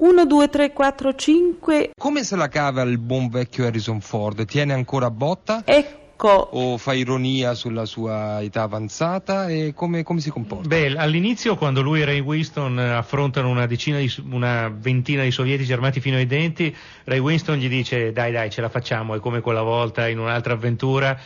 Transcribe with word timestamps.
1, 0.00 0.24
2, 0.24 0.48
3, 0.48 0.72
4, 0.72 1.14
5. 1.14 1.90
Come 1.94 2.24
se 2.24 2.34
la 2.34 2.48
cava 2.48 2.80
il 2.82 2.96
buon 2.96 3.28
vecchio 3.28 3.66
Harrison 3.66 4.00
Ford? 4.00 4.46
Tiene 4.46 4.72
ancora 4.72 5.10
botta? 5.10 5.60
Ecco. 5.62 6.48
O 6.52 6.78
fa 6.78 6.94
ironia 6.94 7.52
sulla 7.52 7.84
sua 7.84 8.40
età 8.40 8.62
avanzata? 8.62 9.48
E 9.48 9.74
come, 9.74 10.02
come 10.02 10.20
si 10.20 10.30
comporta? 10.30 10.68
Beh, 10.68 10.96
all'inizio 10.96 11.54
quando 11.56 11.82
lui 11.82 12.00
e 12.00 12.06
Ray 12.06 12.20
Winston 12.20 12.78
affrontano 12.78 13.50
una, 13.50 13.66
decina 13.66 13.98
di, 13.98 14.10
una 14.30 14.74
ventina 14.74 15.22
di 15.22 15.30
sovietici 15.30 15.70
armati 15.70 16.00
fino 16.00 16.16
ai 16.16 16.26
denti, 16.26 16.74
Ray 17.04 17.18
Winston 17.18 17.58
gli 17.58 17.68
dice 17.68 18.10
dai 18.10 18.32
dai 18.32 18.48
ce 18.48 18.62
la 18.62 18.70
facciamo, 18.70 19.14
è 19.14 19.20
come 19.20 19.42
quella 19.42 19.62
volta 19.62 20.08
in 20.08 20.18
un'altra 20.18 20.54
avventura 20.54 21.18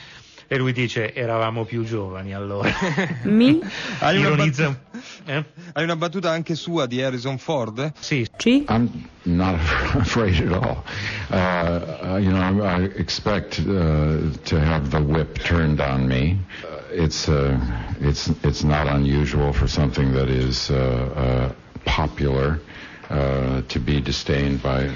e 0.46 0.56
lui 0.56 0.72
dice 0.72 1.14
eravamo 1.14 1.64
più 1.64 1.84
giovani 1.84 2.34
allora. 2.34 2.70
Mi? 3.24 3.60
Hai 4.00 4.18
una, 4.18 4.28
Ironizza. 4.28 4.68
bat- 4.68 5.02
Eh? 5.26 5.44
hai 5.72 5.82
una 5.84 5.96
battuta 5.96 6.30
anche 6.30 6.54
sua 6.54 6.86
di 6.86 7.00
Harrison 7.02 7.38
Ford? 7.38 7.92
Sì, 7.98 8.26
C. 8.36 8.64
I'm 8.68 8.88
not 9.22 9.58
afraid 9.94 10.40
at 10.40 10.52
all. 10.52 10.82
Uh, 11.30 12.14
uh, 12.14 12.16
you 12.18 12.30
know, 12.30 12.62
I, 12.62 12.84
expect 12.96 13.58
uh, 13.58 14.30
to 14.44 14.58
have 14.58 14.90
the 14.90 15.00
whip 15.00 15.38
turned 15.42 15.80
on 15.80 16.06
me. 16.06 16.36
Uh, 16.62 17.02
it's 17.02 17.26
uh, 17.28 17.56
it's 18.00 18.30
it's 18.42 18.62
not 18.62 18.86
unusual 18.86 19.52
for 19.52 19.66
something 19.66 20.12
that 20.12 20.28
is 20.28 20.68
uh, 20.70 20.74
uh, 20.76 21.52
popular 21.84 22.60
uh, 23.08 23.62
to 23.68 23.78
be 23.80 24.00
disdained 24.00 24.62
by. 24.62 24.88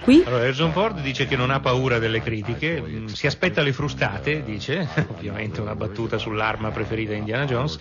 Qui. 0.00 0.22
Allora, 0.24 0.44
Harrison 0.44 0.72
Ford 0.72 1.00
dice 1.00 1.26
che 1.26 1.36
non 1.36 1.50
ha 1.50 1.60
paura 1.60 1.98
delle 1.98 2.22
critiche, 2.22 2.80
mh, 2.80 3.06
si 3.06 3.26
aspetta 3.26 3.62
le 3.62 3.72
frustate, 3.72 4.42
dice, 4.42 4.88
ovviamente 5.14 5.60
una 5.60 5.74
battuta 5.74 6.18
sull'arma 6.18 6.70
preferita 6.70 7.12
di 7.12 7.18
Indiana 7.18 7.44
Jones, 7.44 7.78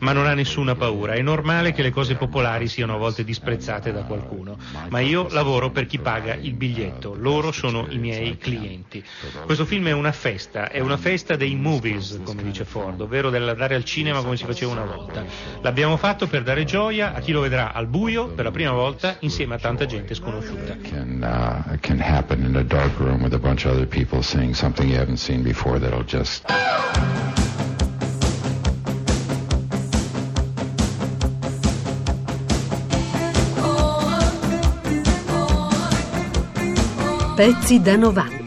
ma 0.00 0.12
non 0.12 0.26
ha 0.26 0.34
nessuna 0.34 0.74
paura. 0.74 1.12
È 1.12 1.22
normale 1.22 1.72
che 1.72 1.82
le 1.82 1.90
cose 1.90 2.16
popolari 2.16 2.66
siano 2.66 2.94
a 2.94 2.98
volte 2.98 3.22
disprezzate 3.22 3.92
da 3.92 4.02
qualcuno, 4.02 4.56
ma 4.88 5.00
io 5.00 5.28
lavoro 5.30 5.70
per 5.70 5.86
chi 5.86 5.98
paga 5.98 6.34
il 6.34 6.54
biglietto, 6.54 7.14
loro 7.16 7.52
sono 7.52 7.86
i 7.90 7.98
miei 7.98 8.36
clienti. 8.36 9.04
Questo 9.44 9.64
film 9.64 9.86
è 9.86 9.92
una 9.92 10.12
festa, 10.12 10.68
è 10.68 10.80
una 10.80 10.96
festa 10.96 11.36
dei 11.36 11.54
movies, 11.54 12.20
come 12.24 12.42
dice 12.42 12.64
Ford, 12.64 13.00
ovvero 13.00 13.30
dell'andare 13.30 13.74
al 13.74 13.84
cinema 13.84 14.20
come 14.22 14.36
si 14.36 14.44
faceva 14.44 14.72
una 14.72 14.84
volta. 14.84 15.24
L'abbiamo 15.60 15.96
fatto 15.96 16.26
per 16.26 16.42
dare 16.42 16.64
gioia 16.64 17.14
a 17.14 17.20
chi 17.20 17.32
lo 17.32 17.40
vedrà 17.40 17.72
al 17.72 17.86
buio 17.86 18.28
per 18.28 18.44
la 18.44 18.50
prima 18.50 18.72
volta 18.72 19.16
insieme 19.20 19.54
a 19.54 19.58
tanta 19.58 19.86
gente 19.86 20.14
sconosciuta. 20.14 20.23
Can 20.24 21.22
uh, 21.22 21.76
can 21.82 21.98
happen 21.98 22.44
in 22.46 22.56
a 22.56 22.64
dark 22.64 22.98
room 22.98 23.22
with 23.22 23.34
a 23.34 23.38
bunch 23.38 23.66
of 23.66 23.72
other 23.72 23.84
people 23.84 24.22
saying 24.22 24.54
something 24.54 24.88
you 24.88 24.96
haven't 24.96 25.18
seen 25.18 25.42
before 25.42 25.78
that'll 25.78 26.02
just 26.02 26.44
Pezzi 37.36 37.78
da 37.78 37.96
90. 37.96 38.43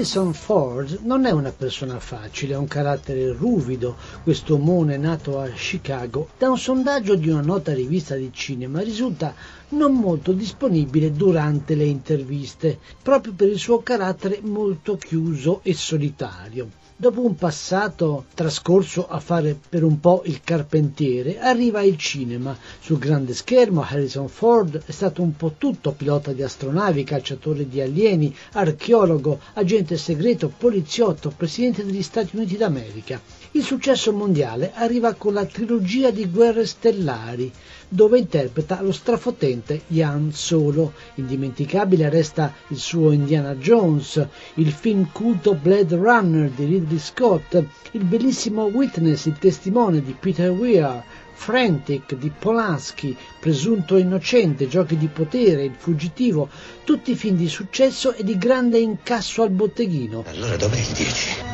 Harrison 0.00 0.32
Ford 0.32 1.00
non 1.02 1.26
è 1.26 1.30
una 1.30 1.52
persona 1.52 2.00
facile, 2.00 2.54
ha 2.54 2.58
un 2.58 2.66
carattere 2.66 3.34
ruvido, 3.34 3.98
questo 4.22 4.54
omone 4.54 4.96
nato 4.96 5.38
a 5.38 5.48
Chicago. 5.48 6.30
Da 6.38 6.48
un 6.48 6.56
sondaggio 6.56 7.16
di 7.16 7.28
una 7.28 7.42
nota 7.42 7.74
rivista 7.74 8.14
di 8.14 8.30
cinema 8.32 8.80
risulta 8.80 9.34
non 9.70 9.92
molto 9.92 10.32
disponibile 10.32 11.12
durante 11.12 11.74
le 11.74 11.84
interviste, 11.84 12.78
proprio 13.02 13.34
per 13.34 13.48
il 13.48 13.58
suo 13.58 13.82
carattere 13.82 14.40
molto 14.40 14.96
chiuso 14.96 15.60
e 15.64 15.74
solitario. 15.74 16.70
Dopo 17.00 17.24
un 17.24 17.34
passato 17.34 18.26
trascorso 18.34 19.08
a 19.08 19.20
fare 19.20 19.58
per 19.70 19.84
un 19.84 20.00
po' 20.00 20.20
il 20.26 20.42
carpentiere, 20.44 21.38
arriva 21.38 21.80
il 21.80 21.96
cinema. 21.96 22.54
Sul 22.78 22.98
grande 22.98 23.32
schermo 23.32 23.80
Harrison 23.80 24.28
Ford 24.28 24.82
è 24.84 24.90
stato 24.90 25.22
un 25.22 25.34
po' 25.34 25.54
tutto, 25.56 25.92
pilota 25.92 26.34
di 26.34 26.42
astronavi, 26.42 27.04
cacciatore 27.04 27.66
di 27.66 27.80
alieni, 27.80 28.36
archeologo, 28.52 29.40
agente 29.54 29.96
segreto, 29.96 30.52
poliziotto, 30.54 31.32
presidente 31.34 31.86
degli 31.86 32.02
Stati 32.02 32.36
Uniti 32.36 32.58
d'America. 32.58 33.39
Il 33.52 33.64
successo 33.64 34.12
mondiale 34.12 34.70
arriva 34.74 35.14
con 35.14 35.34
la 35.34 35.44
trilogia 35.44 36.12
di 36.12 36.30
Guerre 36.30 36.64
Stellari, 36.64 37.50
dove 37.88 38.20
interpreta 38.20 38.80
lo 38.80 38.92
strafotente 38.92 39.82
Ian 39.88 40.30
Solo. 40.32 40.92
Indimenticabile 41.16 42.08
resta 42.08 42.54
il 42.68 42.78
suo 42.78 43.10
Indiana 43.10 43.56
Jones, 43.56 44.24
il 44.54 44.70
film 44.70 45.10
culto 45.10 45.54
Blade 45.54 45.96
Runner 45.96 46.48
di 46.48 46.64
Ridley 46.64 47.00
Scott, 47.00 47.60
il 47.90 48.04
bellissimo 48.04 48.66
Witness, 48.66 49.24
il 49.24 49.36
testimone 49.36 50.00
di 50.00 50.14
Peter 50.16 50.50
Weir, 50.50 51.02
Frantic 51.32 52.14
di 52.14 52.30
Polanski, 52.30 53.16
Presunto 53.40 53.96
innocente, 53.96 54.68
Giochi 54.68 54.96
di 54.96 55.08
potere, 55.08 55.64
Il 55.64 55.74
fuggitivo, 55.76 56.48
tutti 56.84 57.16
film 57.16 57.36
di 57.36 57.48
successo 57.48 58.14
e 58.14 58.22
di 58.22 58.38
grande 58.38 58.78
incasso 58.78 59.42
al 59.42 59.50
botteghino. 59.50 60.22
Allora 60.28 60.54
dov'è 60.54 60.78
il 60.78 60.92
10? 60.94 61.49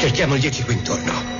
Cerchiamo 0.00 0.34
il 0.34 0.40
10 0.40 0.64
qui 0.64 0.72
intorno. 0.72 1.39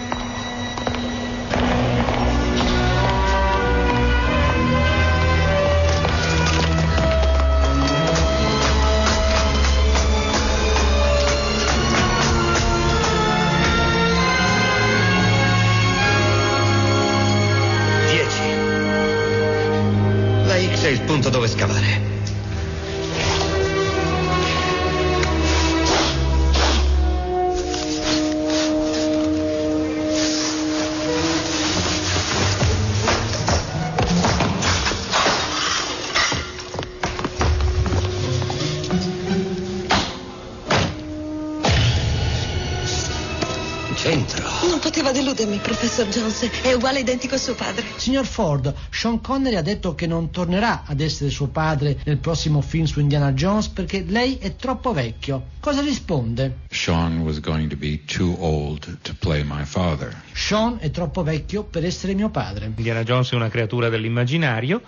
Centro. 44.00 44.49
Non 44.66 44.78
poteva 44.78 45.12
deludermi, 45.12 45.59
professor 45.59 46.09
Jones. 46.09 46.49
È 46.62 46.72
uguale 46.72 47.00
identico 47.00 47.34
a 47.34 47.38
suo 47.38 47.55
padre. 47.55 47.84
Signor 47.97 48.25
Ford, 48.25 48.72
Sean 48.88 49.21
Connery 49.21 49.56
ha 49.56 49.62
detto 49.62 49.94
che 49.94 50.06
non 50.06 50.31
tornerà 50.31 50.84
ad 50.87 51.00
essere 51.00 51.28
suo 51.28 51.49
padre 51.49 51.99
nel 52.05 52.16
prossimo 52.16 52.62
film 52.62 52.87
su 52.87 53.00
Indiana 53.00 53.33
Jones 53.33 53.69
perché 53.69 54.03
lei 54.09 54.38
è 54.38 54.56
troppo 54.56 54.94
vecchio. 54.94 55.49
Cosa 55.61 55.83
risponde? 55.83 56.61
Sean 56.71 57.19
was 57.19 57.41
going 57.41 57.69
to 57.69 57.77
be 57.77 58.00
too 58.06 58.34
old 58.38 59.00
to 59.03 59.15
play 59.19 59.43
my 59.44 59.66
father. 59.66 60.19
Sean 60.32 60.78
è 60.81 60.91
troppo 60.91 61.22
vecchio 61.22 61.65
per 61.65 61.84
essere 61.84 62.15
mio 62.15 62.31
padre. 62.31 62.72
Indiana 62.75 63.03
Jones 63.03 63.31
è 63.32 63.34
una 63.34 63.50
creatura 63.50 63.91
dell'immaginario. 63.91 64.81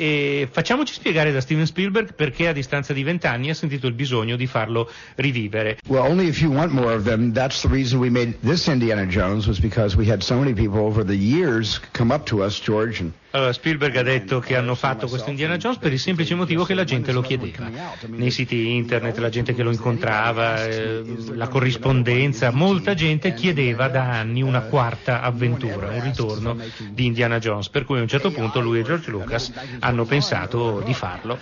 E 0.00 0.46
facciamoci 0.48 0.92
spiegare 0.92 1.32
da 1.32 1.40
Steven 1.40 1.66
Spielberg 1.66 2.14
perché 2.14 2.46
a 2.46 2.52
distanza 2.52 2.92
di 2.92 3.02
vent'anni 3.02 3.50
ha 3.50 3.54
sentito 3.54 3.88
il 3.88 3.94
bisogno 3.94 4.36
di 4.36 4.46
farlo 4.46 4.88
rivivere. 5.16 5.78
Well, 5.88 6.08
only 6.08 6.28
if 6.28 6.40
you 6.40 6.52
want 6.52 6.70
more 6.70 6.94
of 6.94 7.02
them. 7.02 7.32
That's 7.32 7.62
the 7.62 7.68
reason 7.68 7.98
we 7.98 8.08
made 8.08 8.36
this 8.40 8.68
Indiana 8.68 9.08
Jones 9.08 9.48
was 9.48 9.58
because 9.58 9.96
we 9.96 10.08
had 10.08 10.22
so 10.22 10.36
many 10.38 10.54
people 10.54 10.78
over 10.78 11.04
the 11.04 11.16
years 11.16 11.80
come 11.90 12.14
up 12.14 12.26
to 12.26 12.44
us, 12.44 12.60
George, 12.60 13.00
and 13.00 13.12
Allora, 13.30 13.52
Spielberg 13.52 13.94
ha 13.96 14.02
detto 14.02 14.38
che 14.38 14.56
hanno 14.56 14.74
fatto 14.74 15.06
questo 15.06 15.28
Indiana 15.28 15.58
Jones 15.58 15.78
per 15.78 15.92
il 15.92 15.98
semplice 15.98 16.34
motivo 16.34 16.64
che 16.64 16.72
la 16.72 16.84
gente 16.84 17.12
lo 17.12 17.20
chiedeva. 17.20 17.70
Nei 18.06 18.30
siti 18.30 18.70
internet, 18.74 19.18
la 19.18 19.28
gente 19.28 19.54
che 19.54 19.62
lo 19.62 19.70
incontrava, 19.70 20.64
eh, 20.64 21.02
la 21.34 21.48
corrispondenza, 21.48 22.50
molta 22.50 22.94
gente 22.94 23.34
chiedeva 23.34 23.88
da 23.88 24.10
anni 24.10 24.40
una 24.40 24.62
quarta 24.62 25.20
avventura, 25.20 25.88
un 25.88 26.02
ritorno 26.02 26.56
di 26.90 27.04
Indiana 27.04 27.38
Jones, 27.38 27.68
per 27.68 27.84
cui 27.84 27.98
a 27.98 28.02
un 28.02 28.08
certo 28.08 28.30
punto 28.30 28.60
lui 28.60 28.80
e 28.80 28.82
George 28.82 29.10
Lucas 29.10 29.52
hanno 29.80 30.04
pensato 30.06 30.80
di 30.80 30.94
farlo. 30.94 31.38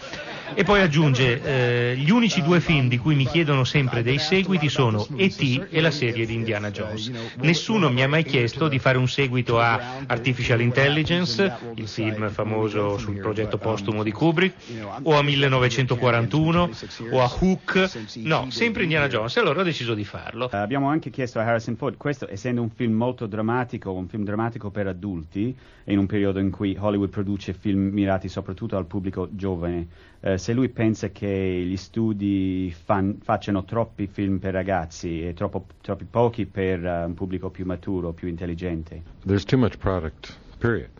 E 0.54 0.64
poi 0.64 0.80
aggiunge, 0.80 1.42
eh, 1.42 1.96
gli 1.96 2.10
unici 2.10 2.42
due 2.42 2.60
film 2.60 2.88
di 2.88 2.98
cui 2.98 3.14
mi 3.14 3.26
chiedono 3.26 3.64
sempre 3.64 4.02
dei 4.02 4.18
seguiti 4.18 4.68
sono 4.68 5.06
E.T. 5.16 5.68
e 5.70 5.80
la 5.80 5.90
serie 5.90 6.26
di 6.26 6.34
Indiana 6.34 6.70
Jones. 6.70 7.10
Nessuno 7.40 7.90
mi 7.90 8.02
ha 8.02 8.08
mai 8.08 8.24
chiesto 8.24 8.68
di 8.68 8.78
fare 8.78 8.98
un 8.98 9.08
seguito 9.08 9.58
a 9.60 10.04
Artificial 10.06 10.60
Intelligence, 10.60 11.52
il 11.74 11.88
film 11.88 12.30
famoso 12.30 12.98
sul 12.98 13.18
progetto 13.18 13.58
postumo 13.58 14.02
di 14.02 14.12
Kubrick, 14.12 14.54
o 15.02 15.16
a 15.16 15.22
1941, 15.22 16.70
o 17.10 17.22
a 17.22 17.36
Hook, 17.38 17.90
no, 18.16 18.46
sempre 18.50 18.82
Indiana 18.84 19.08
Jones, 19.08 19.36
e 19.36 19.40
allora 19.40 19.60
ho 19.60 19.64
deciso 19.64 19.94
di 19.94 20.04
farlo. 20.04 20.50
Eh, 20.50 20.56
abbiamo 20.56 20.88
anche 20.88 21.10
chiesto 21.10 21.38
a 21.38 21.44
Harrison 21.44 21.76
Ford, 21.76 21.96
questo 21.96 22.28
essendo 22.30 22.62
un 22.62 22.70
film 22.70 22.94
molto 22.94 23.26
drammatico, 23.26 23.92
un 23.92 24.08
film 24.08 24.24
drammatico 24.24 24.70
per 24.70 24.86
adulti, 24.86 25.54
in 25.84 25.98
un 25.98 26.06
periodo 26.06 26.38
in 26.38 26.50
cui 26.50 26.76
Hollywood 26.78 27.10
produce 27.10 27.52
film 27.52 27.90
mirati 27.92 28.28
soprattutto 28.28 28.76
al 28.76 28.86
pubblico 28.86 29.28
giovane, 29.30 29.86
eh, 30.20 30.35
se 30.38 30.52
lui 30.52 30.68
pensa 30.68 31.08
che 31.10 31.28
gli 31.28 31.76
studi 31.76 32.74
fan- 32.84 33.18
facciano 33.22 33.64
troppi 33.64 34.06
film 34.06 34.38
per 34.38 34.52
ragazzi 34.52 35.26
e 35.26 35.34
troppo- 35.34 35.66
troppi 35.80 36.04
pochi 36.04 36.46
per 36.46 36.84
eh, 36.84 37.04
un 37.04 37.14
pubblico 37.14 37.50
più 37.50 37.64
maturo, 37.64 38.12
più 38.12 38.28
intelligente. 38.28 39.02
There's 39.24 39.44
too 39.44 39.58
much 39.58 39.76
product, 39.78 40.36
period. 40.58 40.90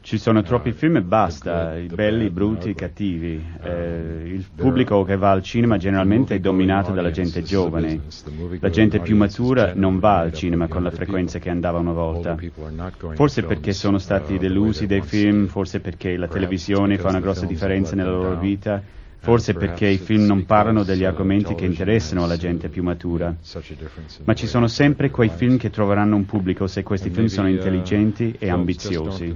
Ci 0.00 0.18
sono 0.18 0.42
troppi 0.42 0.72
film 0.72 0.96
e 0.96 1.02
basta, 1.02 1.76
i 1.76 1.88
belli, 1.88 2.24
i 2.24 2.30
brutti, 2.30 2.70
i 2.70 2.74
cattivi. 2.74 3.44
Eh, 3.62 4.22
il 4.24 4.46
pubblico 4.54 5.04
che 5.04 5.16
va 5.16 5.30
al 5.30 5.42
cinema 5.42 5.76
generalmente 5.76 6.36
è 6.36 6.38
dominato 6.38 6.92
dalla 6.92 7.10
gente 7.10 7.42
giovane. 7.42 8.00
La 8.60 8.70
gente 8.70 9.00
più 9.00 9.14
matura 9.14 9.72
non 9.74 9.98
va 9.98 10.20
al 10.20 10.32
cinema 10.32 10.68
con 10.68 10.82
la 10.82 10.90
frequenza 10.90 11.38
che 11.38 11.50
andava 11.50 11.80
una 11.80 11.92
volta. 11.92 12.34
Forse 13.14 13.42
perché 13.42 13.74
sono 13.74 13.98
stati 13.98 14.38
delusi 14.38 14.86
dai 14.86 15.02
film, 15.02 15.46
forse 15.46 15.80
perché 15.80 16.16
la 16.16 16.28
televisione 16.28 16.96
fa 16.96 17.08
una 17.08 17.20
grossa 17.20 17.44
differenza 17.44 17.94
nella 17.94 18.10
loro 18.10 18.38
vita 18.38 18.82
Forse 19.20 19.52
perché 19.52 19.86
i 19.86 19.98
film 19.98 20.24
non 20.24 20.44
parlano 20.46 20.84
degli 20.84 21.04
argomenti 21.04 21.54
che 21.54 21.64
interessano 21.64 22.24
alla 22.24 22.36
gente 22.36 22.68
più 22.68 22.82
matura. 22.82 23.34
Ma 24.24 24.34
ci 24.34 24.46
sono 24.46 24.68
sempre 24.68 25.10
quei 25.10 25.28
film 25.28 25.56
che 25.58 25.70
troveranno 25.70 26.16
un 26.16 26.24
pubblico 26.24 26.66
se 26.66 26.82
questi 26.82 27.10
film 27.10 27.26
sono 27.26 27.48
intelligenti 27.48 28.34
e 28.38 28.48
ambiziosi. 28.48 29.34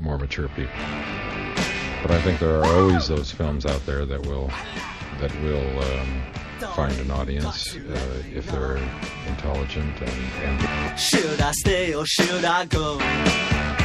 more 0.00 0.18
mature 0.18 0.48
people. 0.48 0.72
But 2.02 2.10
I 2.10 2.22
think 2.22 2.38
there 2.40 2.56
are 2.56 2.64
always 2.64 3.06
those 3.08 3.30
films 3.30 3.66
out 3.66 3.84
there 3.84 4.06
that 4.06 4.26
will 4.26 4.50
that 5.20 5.34
will 5.42 5.78
um, 5.78 6.22
find 6.74 6.98
an 6.98 7.10
audience 7.10 7.76
uh, 7.76 8.22
if 8.34 8.46
they're 8.50 8.78
intelligent 9.26 10.00
and, 10.00 10.60
and. 10.60 10.98
Should 10.98 11.40
I 11.40 11.52
stay 11.52 11.94
or 11.94 12.06
should 12.06 12.44
I 12.44 12.64
go? 12.64 13.79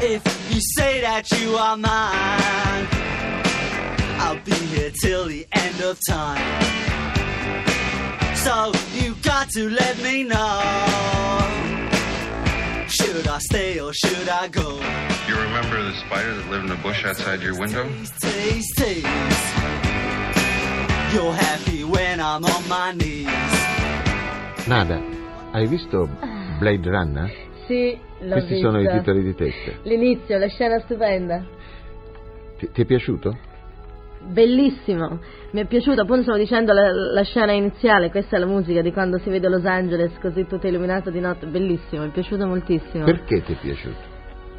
If 0.00 0.22
you 0.54 0.60
say 0.76 1.00
that 1.00 1.30
you 1.40 1.56
are 1.56 1.76
mine, 1.76 2.86
I'll 4.20 4.38
be 4.44 4.52
here 4.52 4.92
till 5.02 5.26
the 5.26 5.46
end 5.52 5.80
of 5.80 5.98
time. 6.08 6.38
So 8.36 8.72
you 8.94 9.16
got 9.22 9.50
to 9.50 9.68
let 9.68 10.00
me 10.00 10.22
know. 10.22 10.60
Should 12.86 13.26
I 13.26 13.38
stay 13.38 13.80
or 13.80 13.92
should 13.92 14.28
I 14.28 14.48
go? 14.48 14.76
You 15.26 15.34
remember 15.34 15.82
the 15.82 15.94
spider 16.06 16.32
that 16.34 16.48
lived 16.48 16.64
in 16.64 16.70
the 16.70 16.76
bush 16.76 17.04
outside 17.04 17.40
your 17.42 17.58
window? 17.58 17.88
Taste, 18.20 18.76
taste. 18.76 19.06
You're 21.12 21.32
happy 21.32 21.82
when 21.84 22.20
I'm 22.20 22.44
on 22.44 22.68
my 22.68 22.92
knees. 22.92 23.26
Nada, 24.68 25.02
hai 25.52 25.66
visto 25.66 26.08
Blade 26.60 26.86
Runner? 26.86 27.47
Sì, 27.68 27.98
l'ho 28.20 28.32
Questi 28.32 28.54
visto. 28.54 28.70
sono 28.70 28.80
i 28.80 28.88
titoli 28.88 29.22
di 29.22 29.34
testa. 29.34 29.72
L'inizio, 29.84 30.38
la 30.38 30.48
scena 30.48 30.80
stupenda. 30.80 31.44
Ti, 32.56 32.70
ti 32.72 32.80
è 32.80 32.84
piaciuto? 32.86 33.36
Bellissimo, 34.20 35.20
mi 35.52 35.60
è 35.60 35.66
piaciuto, 35.66 36.00
appunto 36.00 36.22
stavo 36.22 36.38
dicendo 36.38 36.72
la, 36.72 36.90
la, 36.90 37.22
scena 37.22 37.52
iniziale, 37.52 38.10
questa 38.10 38.36
è 38.36 38.38
la 38.40 38.46
musica 38.46 38.80
di 38.80 38.90
quando 38.90 39.18
si 39.18 39.28
vede 39.28 39.48
Los 39.48 39.64
Angeles 39.64 40.18
così 40.18 40.44
tutto 40.46 40.66
illuminato 40.66 41.10
di 41.10 41.20
notte, 41.20 41.46
bellissimo, 41.46 42.02
mi 42.02 42.08
è 42.08 42.12
piaciuto 42.12 42.46
moltissimo. 42.46 43.04
Perché 43.04 43.42
ti 43.42 43.52
è 43.52 43.56
piaciuto? 43.56 44.07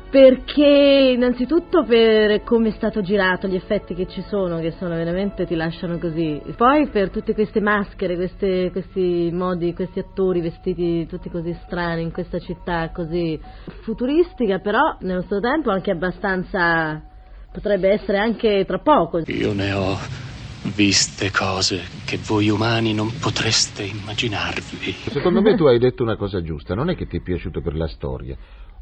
Perché 0.10 1.14
innanzitutto 1.16 1.84
per 1.84 2.42
come 2.44 2.70
è 2.70 2.72
stato 2.72 3.02
girato, 3.04 3.48
gli 3.48 3.56
effetti 3.56 3.94
che 3.94 4.08
ci 4.08 4.24
sono, 4.28 4.60
che 4.60 4.72
sono 4.72 4.96
veramente 4.96 5.46
ti 5.46 5.54
lasciano 5.54 6.00
così. 6.00 6.42
Poi 6.58 6.88
per 6.88 7.12
tutte 7.12 7.36
queste 7.36 7.62
maschere, 7.62 8.16
queste, 8.16 8.72
questi 8.72 9.30
modi, 9.32 9.76
questi 9.76 10.00
attori 10.00 10.42
vestiti 10.42 11.06
tutti 11.06 11.30
così 11.30 11.56
strani 11.66 12.02
in 12.02 12.12
questa 12.12 12.40
città 12.40 12.90
così 12.92 13.40
futuristica, 13.84 14.58
però 14.58 14.98
nello 15.02 15.22
stesso 15.22 15.42
tempo 15.42 15.70
anche 15.70 15.92
abbastanza 15.92 17.00
potrebbe 17.52 17.90
essere 17.90 18.18
anche 18.18 18.66
tra 18.66 18.80
poco. 18.80 19.22
Io 19.28 19.54
ne 19.54 19.74
ho 19.74 19.96
viste 20.76 21.32
cose 21.32 21.84
che 22.06 22.18
voi 22.26 22.50
umani 22.50 22.94
non 22.94 23.12
potreste 23.20 23.84
immaginarvi. 23.84 24.92
Secondo 25.12 25.42
me 25.42 25.56
tu 25.56 25.66
hai 25.66 25.78
detto 25.78 26.02
una 26.02 26.16
cosa 26.16 26.42
giusta, 26.42 26.74
non 26.74 26.90
è 26.90 26.96
che 26.96 27.06
ti 27.06 27.18
è 27.18 27.22
piaciuto 27.22 27.62
per 27.62 27.76
la 27.76 27.88
storia. 27.88 28.36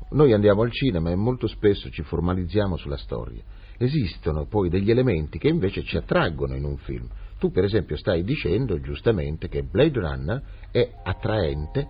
Noi 0.09 0.31
andiamo 0.31 0.61
al 0.61 0.71
cinema 0.71 1.11
e 1.11 1.15
molto 1.15 1.47
spesso 1.47 1.89
ci 1.89 2.01
formalizziamo 2.01 2.77
sulla 2.77 2.97
storia. 2.97 3.43
Esistono 3.77 4.45
poi 4.45 4.69
degli 4.69 4.89
elementi 4.89 5.37
che 5.37 5.49
invece 5.49 5.83
ci 5.83 5.97
attraggono 5.97 6.55
in 6.55 6.63
un 6.63 6.77
film. 6.77 7.07
Tu 7.37 7.51
per 7.51 7.65
esempio 7.65 7.97
stai 7.97 8.23
dicendo 8.23 8.79
giustamente 8.79 9.49
che 9.49 9.63
Blade 9.63 9.99
Runner 9.99 10.41
è 10.71 10.89
attraente 11.03 11.87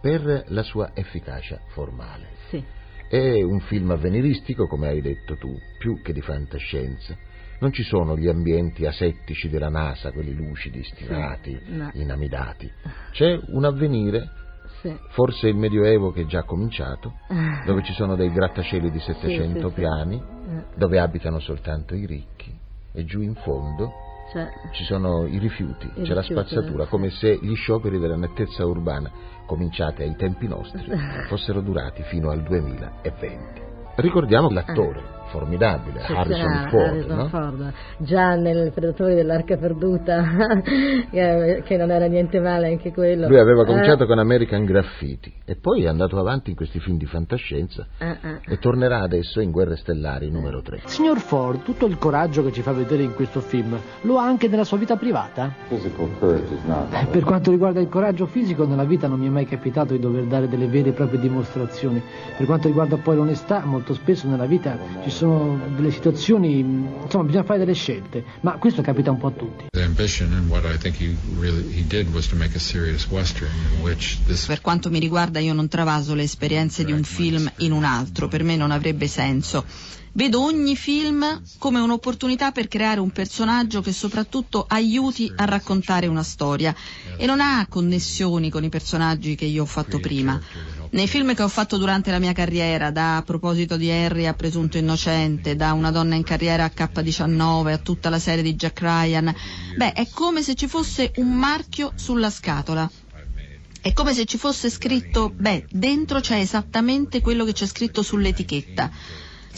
per 0.00 0.44
la 0.48 0.62
sua 0.62 0.92
efficacia 0.94 1.60
formale. 1.68 2.28
Sì. 2.48 2.62
È 3.08 3.42
un 3.42 3.60
film 3.60 3.90
avveniristico, 3.90 4.66
come 4.66 4.88
hai 4.88 5.00
detto 5.00 5.36
tu, 5.36 5.54
più 5.78 6.00
che 6.02 6.12
di 6.12 6.20
fantascienza. 6.20 7.16
Non 7.60 7.72
ci 7.72 7.82
sono 7.82 8.16
gli 8.16 8.28
ambienti 8.28 8.86
asettici 8.86 9.48
della 9.48 9.68
NASA, 9.68 10.12
quelli 10.12 10.32
lucidi, 10.32 10.82
stirati, 10.84 11.58
sì, 11.64 11.76
no. 11.76 11.90
inamidati. 11.94 12.70
C'è 13.12 13.38
un 13.48 13.64
avvenire 13.64 14.30
sì. 14.80 14.96
forse 15.10 15.48
il 15.48 15.56
Medioevo 15.56 16.12
che 16.12 16.22
è 16.22 16.26
già 16.26 16.42
cominciato, 16.42 17.14
dove 17.64 17.82
ci 17.82 17.92
sono 17.92 18.16
dei 18.16 18.30
grattacieli 18.30 18.90
di 18.90 18.98
700 18.98 19.68
sì, 19.68 19.74
piani, 19.74 20.22
dove 20.74 20.98
abitano 20.98 21.38
soltanto 21.38 21.94
i 21.94 22.06
ricchi, 22.06 22.56
e 22.92 23.04
giù 23.04 23.20
in 23.20 23.34
fondo 23.34 23.92
cioè, 24.32 24.48
ci 24.72 24.84
sono 24.84 25.26
i 25.26 25.38
rifiuti, 25.38 25.86
i 25.86 26.02
c'è 26.02 26.14
rifiuti, 26.14 26.14
la 26.14 26.22
spazzatura, 26.22 26.86
come 26.86 27.10
se 27.10 27.38
gli 27.40 27.54
scioperi 27.54 27.98
della 27.98 28.16
nettezza 28.16 28.64
urbana, 28.64 29.10
cominciati 29.46 30.02
ai 30.02 30.14
tempi 30.16 30.46
nostri, 30.46 30.84
fossero 31.28 31.60
durati 31.60 32.02
fino 32.04 32.30
al 32.30 32.42
2020. 32.42 33.62
Ricordiamo 33.96 34.50
l'attore 34.50 35.17
formidabile, 35.28 36.00
Harrison 36.00 36.68
Ford, 36.68 36.86
Harrison 36.86 37.16
no? 37.16 37.28
Ford, 37.28 37.72
già 37.98 38.34
nel 38.34 38.72
Predatori 38.72 39.14
dell'Arca 39.14 39.56
Perduta, 39.56 40.24
che 41.10 41.76
non 41.76 41.90
era 41.90 42.06
niente 42.06 42.40
male 42.40 42.68
anche 42.68 42.92
quello. 42.92 43.28
Lui 43.28 43.38
aveva 43.38 43.64
cominciato 43.64 44.04
eh. 44.04 44.06
con 44.06 44.18
American 44.18 44.64
Graffiti 44.64 45.32
e 45.44 45.56
poi 45.56 45.84
è 45.84 45.88
andato 45.88 46.18
avanti 46.18 46.50
in 46.50 46.56
questi 46.56 46.80
film 46.80 46.96
di 46.98 47.06
fantascienza 47.06 47.86
eh, 47.98 48.08
eh. 48.08 48.40
e 48.46 48.58
tornerà 48.58 49.00
adesso 49.00 49.40
in 49.40 49.50
Guerre 49.50 49.76
Stellari 49.76 50.30
numero 50.30 50.62
3. 50.62 50.82
Signor 50.86 51.18
Ford, 51.18 51.62
tutto 51.62 51.86
il 51.86 51.98
coraggio 51.98 52.42
che 52.44 52.52
ci 52.52 52.62
fa 52.62 52.72
vedere 52.72 53.02
in 53.02 53.14
questo 53.14 53.40
film 53.40 53.78
lo 54.02 54.18
ha 54.18 54.24
anche 54.24 54.48
nella 54.48 54.64
sua 54.64 54.78
vita 54.78 54.96
privata? 54.96 55.54
Eh, 55.68 57.06
per 57.10 57.24
quanto 57.24 57.50
riguarda 57.50 57.80
il 57.80 57.88
coraggio 57.88 58.26
fisico, 58.26 58.66
nella 58.66 58.84
vita 58.84 59.06
non 59.06 59.18
mi 59.18 59.26
è 59.26 59.30
mai 59.30 59.46
capitato 59.46 59.92
di 59.92 60.00
dover 60.00 60.24
dare 60.24 60.48
delle 60.48 60.66
vere 60.66 60.90
e 60.90 60.92
proprie 60.92 61.20
dimostrazioni. 61.20 62.02
Per 62.36 62.46
quanto 62.46 62.68
riguarda 62.68 62.96
poi 62.96 63.16
l'onestà, 63.16 63.64
molto 63.64 63.94
spesso 63.94 64.28
nella 64.28 64.46
vita 64.46 64.76
ci 65.02 65.10
sono 65.10 65.17
delle 65.26 65.90
situazioni, 65.90 66.58
insomma 66.58 67.24
bisogna 67.24 67.44
fare 67.44 67.58
delle 67.58 67.74
scelte, 67.74 68.24
ma 68.40 68.52
questo 68.58 68.82
capita 68.82 69.10
un 69.10 69.18
po' 69.18 69.26
a 69.28 69.30
tutti. 69.30 69.66
Per 74.46 74.60
quanto 74.60 74.90
mi 74.90 74.98
riguarda 74.98 75.38
io 75.38 75.52
non 75.52 75.68
travaso 75.68 76.14
le 76.14 76.22
esperienze 76.22 76.84
di 76.84 76.92
un 76.92 77.02
film 77.02 77.50
in 77.58 77.72
un 77.72 77.84
altro, 77.84 78.28
per 78.28 78.42
me 78.42 78.56
non 78.56 78.70
avrebbe 78.70 79.06
senso. 79.06 79.64
Vedo 80.12 80.42
ogni 80.42 80.74
film 80.74 81.42
come 81.58 81.78
un'opportunità 81.80 82.50
per 82.50 82.66
creare 82.66 82.98
un 82.98 83.10
personaggio 83.10 83.80
che 83.80 83.92
soprattutto 83.92 84.64
aiuti 84.66 85.32
a 85.36 85.44
raccontare 85.44 86.06
una 86.06 86.24
storia 86.24 86.74
e 87.16 87.24
non 87.24 87.40
ha 87.40 87.64
connessioni 87.68 88.50
con 88.50 88.64
i 88.64 88.68
personaggi 88.68 89.36
che 89.36 89.44
io 89.44 89.62
ho 89.62 89.66
fatto 89.66 90.00
prima. 90.00 90.40
Nei 90.90 91.06
film 91.06 91.34
che 91.34 91.42
ho 91.42 91.48
fatto 91.48 91.76
durante 91.76 92.10
la 92.10 92.18
mia 92.18 92.32
carriera, 92.32 92.90
da 92.90 93.18
a 93.18 93.22
proposito 93.22 93.76
di 93.76 93.90
Harry 93.90 94.24
a 94.24 94.32
Presunto 94.32 94.78
Innocente, 94.78 95.54
da 95.54 95.74
Una 95.74 95.90
donna 95.90 96.14
in 96.14 96.22
carriera 96.22 96.64
a 96.64 96.72
K19 96.74 97.72
a 97.72 97.78
tutta 97.78 98.08
la 98.08 98.18
serie 98.18 98.42
di 98.42 98.54
Jack 98.54 98.80
Ryan, 98.80 99.34
beh, 99.76 99.92
è 99.92 100.08
come 100.10 100.42
se 100.42 100.54
ci 100.54 100.66
fosse 100.66 101.12
un 101.16 101.34
marchio 101.34 101.92
sulla 101.94 102.30
scatola. 102.30 102.90
È 103.82 103.92
come 103.92 104.14
se 104.14 104.24
ci 104.24 104.38
fosse 104.38 104.70
scritto, 104.70 105.30
beh, 105.36 105.66
dentro 105.70 106.20
c'è 106.20 106.38
esattamente 106.38 107.20
quello 107.20 107.44
che 107.44 107.52
c'è 107.52 107.66
scritto 107.66 108.02
sull'etichetta. 108.02 108.90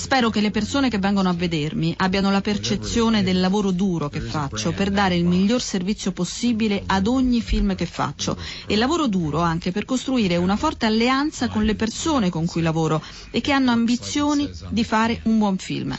Spero 0.00 0.30
che 0.30 0.40
le 0.40 0.50
persone 0.50 0.88
che 0.88 0.98
vengono 0.98 1.28
a 1.28 1.34
vedermi 1.34 1.94
abbiano 1.98 2.30
la 2.30 2.40
percezione 2.40 3.22
del 3.22 3.38
lavoro 3.38 3.70
duro 3.70 4.08
che 4.08 4.20
faccio 4.22 4.72
per 4.72 4.90
dare 4.90 5.14
il 5.14 5.26
miglior 5.26 5.60
servizio 5.60 6.10
possibile 6.10 6.82
ad 6.86 7.06
ogni 7.06 7.42
film 7.42 7.74
che 7.74 7.84
faccio 7.84 8.34
e 8.66 8.76
lavoro 8.76 9.08
duro 9.08 9.40
anche 9.40 9.72
per 9.72 9.84
costruire 9.84 10.36
una 10.38 10.56
forte 10.56 10.86
alleanza 10.86 11.48
con 11.48 11.64
le 11.64 11.74
persone 11.74 12.30
con 12.30 12.46
cui 12.46 12.62
lavoro 12.62 13.02
e 13.30 13.42
che 13.42 13.52
hanno 13.52 13.72
ambizioni 13.72 14.50
di 14.70 14.84
fare 14.84 15.20
un 15.24 15.36
buon 15.38 15.58
film. 15.58 15.94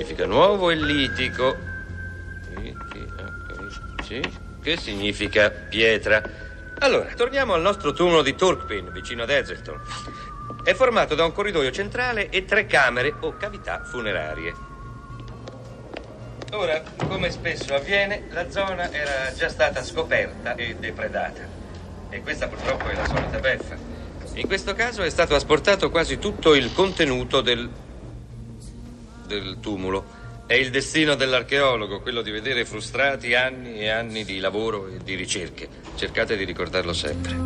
Significa 0.00 0.24
nuovo, 0.24 0.70
e 0.70 0.76
litico. 0.76 1.56
Che 4.62 4.76
significa 4.76 5.50
pietra. 5.50 6.22
Allora, 6.78 7.12
torniamo 7.14 7.52
al 7.52 7.60
nostro 7.60 7.92
tunnel 7.92 8.22
di 8.22 8.34
Turkpin, 8.34 8.90
vicino 8.92 9.24
ad 9.24 9.30
Ezelton. 9.30 9.78
È 10.64 10.72
formato 10.72 11.14
da 11.14 11.24
un 11.24 11.32
corridoio 11.32 11.70
centrale 11.70 12.30
e 12.30 12.46
tre 12.46 12.64
camere 12.66 13.14
o 13.20 13.36
cavità 13.36 13.84
funerarie. 13.84 14.54
Ora, 16.52 16.82
come 17.06 17.30
spesso 17.30 17.74
avviene, 17.74 18.24
la 18.30 18.50
zona 18.50 18.90
era 18.90 19.32
già 19.34 19.48
stata 19.50 19.84
scoperta 19.84 20.54
e 20.54 20.76
depredata. 20.76 21.42
E 22.08 22.22
questa 22.22 22.48
purtroppo 22.48 22.88
è 22.88 22.94
la 22.94 23.06
solita 23.06 23.38
beffa. 23.38 23.76
In 24.34 24.46
questo 24.46 24.74
caso 24.74 25.02
è 25.02 25.10
stato 25.10 25.34
asportato 25.34 25.90
quasi 25.90 26.18
tutto 26.18 26.54
il 26.54 26.72
contenuto 26.72 27.42
del. 27.42 27.68
Del 29.38 29.58
tumulo. 29.60 30.18
È 30.46 30.54
il 30.54 30.70
destino 30.70 31.14
dell'archeologo, 31.14 32.00
quello 32.00 32.22
di 32.22 32.32
vedere 32.32 32.64
frustrati 32.64 33.34
anni 33.34 33.78
e 33.78 33.88
anni 33.88 34.24
di 34.24 34.40
lavoro 34.40 34.88
e 34.88 34.96
di 35.04 35.14
ricerche. 35.14 35.68
Cercate 35.94 36.36
di 36.36 36.44
ricordarlo 36.44 36.92
sempre. 36.92 37.36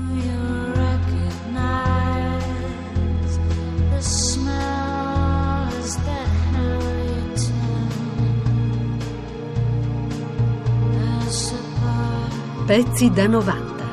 Pezzi 12.66 13.10
da 13.10 13.26
90. 13.26 13.84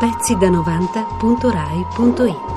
Pezzi 0.00 0.34
da 0.38 0.48
90.rai.it 0.48 2.55